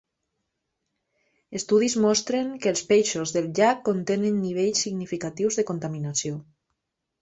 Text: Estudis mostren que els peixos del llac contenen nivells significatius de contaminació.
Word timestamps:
Estudis 1.59 1.97
mostren 2.07 2.51
que 2.65 2.73
els 2.73 2.83
peixos 2.95 3.37
del 3.37 3.53
llac 3.61 3.87
contenen 3.93 4.43
nivells 4.49 4.85
significatius 4.89 5.63
de 5.63 5.71
contaminació. 5.73 6.47